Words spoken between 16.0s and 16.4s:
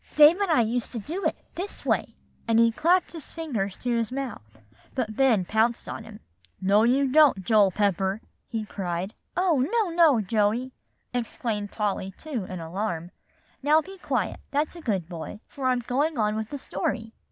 on